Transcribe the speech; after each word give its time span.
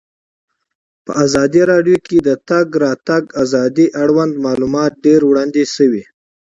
په 1.05 1.11
ازادي 1.25 1.61
راډیو 1.71 1.97
کې 2.07 2.17
د 2.21 2.23
د 2.27 2.31
تګ 2.49 2.67
راتګ 2.83 3.23
ازادي 3.43 3.87
اړوند 4.03 4.33
معلومات 4.45 4.91
ډېر 5.05 5.21
وړاندې 5.25 5.63
شوي. 5.75 6.03